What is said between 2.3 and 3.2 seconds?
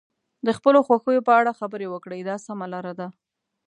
سمه لاره ده.